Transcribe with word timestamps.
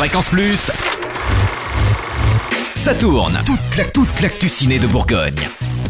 Fréquence 0.00 0.30
Plus. 0.30 0.70
Ça 2.74 2.94
tourne. 2.94 3.38
Toute 3.44 3.76
la 3.76 3.84
toute 3.84 4.22
l'actu 4.22 4.48
ciné 4.48 4.78
de 4.78 4.86
Bourgogne. 4.86 5.34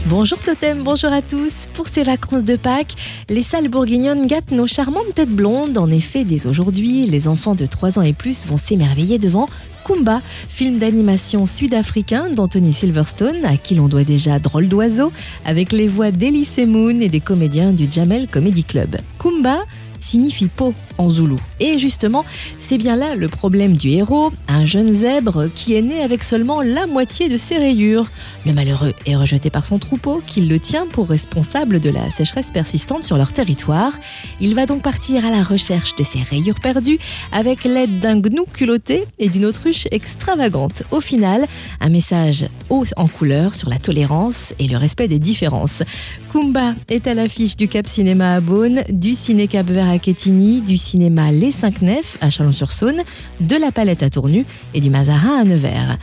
Bonjour 0.07 0.37
Totem, 0.39 0.83
bonjour 0.83 1.13
à 1.13 1.23
tous. 1.23 1.69
Pour 1.75 1.87
ces 1.87 2.03
vacances 2.03 2.43
de 2.43 2.57
Pâques, 2.57 2.95
les 3.29 3.43
salles 3.43 3.69
bourguignonnes 3.69 4.27
gâtent 4.27 4.51
nos 4.51 4.67
charmantes 4.67 5.15
têtes 5.15 5.31
blondes. 5.31 5.79
En 5.79 5.89
effet, 5.93 6.25
dès 6.25 6.49
aujourd'hui, 6.49 7.07
les 7.07 7.29
enfants 7.29 7.55
de 7.55 7.67
3 7.67 8.01
ans 8.01 8.03
et 8.03 8.13
plus 8.13 8.47
vont 8.49 8.57
s'émerveiller 8.57 9.21
devant 9.21 9.49
Kumba, 9.85 10.23
film 10.49 10.81
d'animation 10.81 11.47
sud-africain 11.47 12.31
d'Anthony 12.31 12.73
Silverstone, 12.73 13.45
à 13.45 13.57
qui 13.59 13.77
l'on 13.77 13.87
doit 13.87 14.03
déjà 14.03 14.41
Drôle 14.41 14.67
d'oiseau, 14.67 15.13
avec 15.45 15.71
les 15.71 15.87
voix 15.87 16.11
d'Elise 16.11 16.59
Moon 16.67 16.99
et 16.99 17.09
des 17.09 17.21
comédiens 17.21 17.71
du 17.71 17.89
Jamel 17.89 18.27
Comedy 18.27 18.65
Club. 18.65 18.97
Kumba 19.21 19.61
signifie 20.01 20.49
peau 20.49 20.75
en 20.99 21.09
zoulou. 21.09 21.39
Et 21.61 21.79
justement, 21.79 22.25
c'est 22.71 22.79
bien 22.79 22.95
là 22.95 23.17
le 23.17 23.27
problème 23.27 23.77
du 23.77 23.89
héros, 23.91 24.31
un 24.47 24.65
jeune 24.65 24.93
zèbre 24.93 25.49
qui 25.53 25.75
est 25.75 25.83
né 25.83 26.03
avec 26.05 26.23
seulement 26.23 26.63
la 26.63 26.87
moitié 26.87 27.29
de 27.29 27.37
ses 27.37 27.57
rayures. 27.57 28.07
Le 28.47 28.53
malheureux 28.53 28.93
est 29.07 29.17
rejeté 29.17 29.51
par 29.51 29.67
son 29.67 29.81
troupeau 29.81 30.23
qui 30.25 30.43
le 30.43 30.61
tient 30.61 30.87
pour 30.87 31.09
responsable 31.09 31.81
de 31.81 31.91
la 31.91 32.11
sécheresse 32.11 32.53
persistante 32.53 33.03
sur 33.03 33.17
leur 33.17 33.33
territoire. 33.33 33.93
Il 34.41 34.55
va 34.55 34.67
donc 34.67 34.83
partir 34.83 35.27
à 35.27 35.33
la 35.33 35.43
recherche 35.43 35.97
de 35.97 36.05
ses 36.05 36.23
rayures 36.23 36.61
perdues 36.61 37.01
avec 37.33 37.65
l'aide 37.65 37.99
d'un 37.99 38.21
gnou 38.21 38.45
culotté 38.45 39.03
et 39.19 39.29
d'une 39.29 39.47
autruche 39.47 39.89
extravagante. 39.91 40.85
Au 40.93 41.01
final, 41.01 41.49
un 41.81 41.89
message 41.89 42.47
haut 42.69 42.85
en 42.97 43.09
couleur 43.09 43.57
sur 43.57 43.69
la 43.69 43.79
tolérance 43.79 44.55
et 44.61 44.69
le 44.69 44.77
respect 44.77 45.09
des 45.09 45.19
différences. 45.19 45.83
Kumba 46.31 46.75
est 46.89 47.09
à 47.09 47.15
l'affiche 47.15 47.57
du 47.57 47.67
Cap 47.67 47.89
Cinéma 47.89 48.35
à 48.35 48.41
Beaune, 48.41 48.85
du 48.89 49.15
Ciné 49.15 49.49
Cap 49.49 49.67
Vert 49.67 49.91
à 49.91 49.99
Quetigny, 49.99 50.61
du 50.61 50.77
cinéma 50.77 51.33
Les 51.33 51.51
Cinq 51.51 51.83
Nefs 51.83 52.17
à 52.21 52.31
Chalon-sur-Saône, 52.61 53.03
de 53.41 53.57
la 53.57 53.73
Palette 53.73 54.03
à 54.03 54.11
Tournu 54.11 54.45
et 54.75 54.81
du 54.81 54.91
Mazarin 54.91 55.41
à 55.41 55.45
Nevers. 55.45 55.99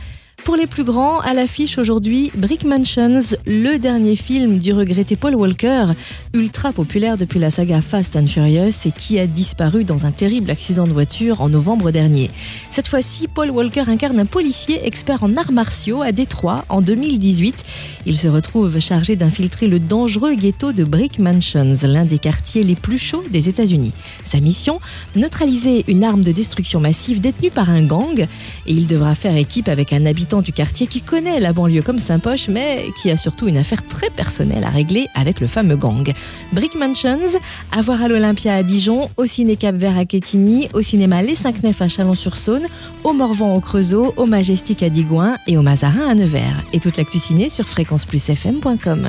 Pour 0.48 0.56
les 0.56 0.66
plus 0.66 0.84
grands, 0.84 1.20
à 1.20 1.34
l'affiche 1.34 1.76
aujourd'hui, 1.76 2.32
Brick 2.34 2.64
Mansions, 2.64 3.20
le 3.44 3.76
dernier 3.76 4.16
film 4.16 4.60
du 4.60 4.72
regretté 4.72 5.14
Paul 5.14 5.34
Walker, 5.34 5.88
ultra 6.32 6.72
populaire 6.72 7.18
depuis 7.18 7.38
la 7.38 7.50
saga 7.50 7.82
Fast 7.82 8.16
and 8.16 8.28
Furious 8.28 8.86
et 8.86 8.90
qui 8.90 9.18
a 9.18 9.26
disparu 9.26 9.84
dans 9.84 10.06
un 10.06 10.10
terrible 10.10 10.50
accident 10.50 10.86
de 10.86 10.92
voiture 10.92 11.42
en 11.42 11.50
novembre 11.50 11.90
dernier. 11.90 12.30
Cette 12.70 12.88
fois-ci, 12.88 13.28
Paul 13.28 13.50
Walker 13.50 13.84
incarne 13.88 14.18
un 14.18 14.24
policier 14.24 14.86
expert 14.86 15.22
en 15.22 15.36
arts 15.36 15.52
martiaux 15.52 16.00
à 16.00 16.12
Détroit 16.12 16.64
en 16.70 16.80
2018. 16.80 17.66
Il 18.06 18.16
se 18.16 18.28
retrouve 18.28 18.80
chargé 18.80 19.16
d'infiltrer 19.16 19.66
le 19.66 19.78
dangereux 19.78 20.34
ghetto 20.34 20.72
de 20.72 20.84
Brick 20.84 21.18
Mansions, 21.18 21.74
l'un 21.82 22.06
des 22.06 22.18
quartiers 22.18 22.62
les 22.62 22.74
plus 22.74 22.96
chauds 22.96 23.24
des 23.30 23.50
États-Unis. 23.50 23.92
Sa 24.24 24.40
mission 24.40 24.80
Neutraliser 25.14 25.84
une 25.88 26.04
arme 26.04 26.22
de 26.22 26.32
destruction 26.32 26.80
massive 26.80 27.20
détenue 27.20 27.50
par 27.50 27.68
un 27.68 27.82
gang 27.82 28.18
et 28.18 28.72
il 28.72 28.86
devra 28.86 29.14
faire 29.14 29.36
équipe 29.36 29.68
avec 29.68 29.92
un 29.92 30.06
habitant 30.06 30.37
du 30.42 30.52
quartier 30.52 30.86
qui 30.86 31.02
connaît 31.02 31.40
la 31.40 31.52
banlieue 31.52 31.82
comme 31.82 31.98
Saint-Poche, 31.98 32.48
mais 32.48 32.86
qui 33.00 33.10
a 33.10 33.16
surtout 33.16 33.48
une 33.48 33.56
affaire 33.56 33.86
très 33.86 34.10
personnelle 34.10 34.64
à 34.64 34.70
régler 34.70 35.06
avec 35.14 35.40
le 35.40 35.46
fameux 35.46 35.76
gang. 35.76 36.12
Brick 36.52 36.74
Mansions, 36.74 37.38
à 37.72 37.80
voir 37.80 38.02
à 38.02 38.08
l'Olympia 38.08 38.54
à 38.54 38.62
Dijon, 38.62 39.08
au 39.16 39.26
Ciné 39.26 39.56
Cap 39.56 39.74
Vert 39.74 39.98
à 39.98 40.04
Quetigny, 40.04 40.68
au 40.72 40.82
cinéma 40.82 41.22
Les 41.22 41.34
Cinq 41.34 41.62
Nefs 41.62 41.82
à 41.82 41.88
Chalon-sur-Saône, 41.88 42.66
au 43.04 43.12
Morvan 43.12 43.54
au 43.56 43.60
Creusot, 43.60 44.14
au 44.16 44.26
Majestic 44.26 44.82
à 44.82 44.88
Digoin 44.88 45.36
et 45.46 45.56
au 45.56 45.62
Mazarin 45.62 46.08
à 46.08 46.14
Nevers. 46.14 46.62
Et 46.72 46.80
toute 46.80 46.96
l'actu 46.96 47.18
ciné 47.18 47.48
sur 47.48 47.68
fréquenceplusfm.com. 47.68 49.08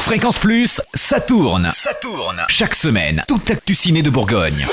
Fréquence 0.00 0.38
Plus, 0.38 0.80
ça 0.94 1.20
tourne. 1.20 1.70
Ça 1.74 1.92
tourne. 2.00 2.42
Chaque 2.48 2.74
semaine, 2.74 3.24
toute 3.26 3.48
l'actu 3.48 3.74
ciné 3.74 4.02
de 4.02 4.10
Bourgogne. 4.10 4.66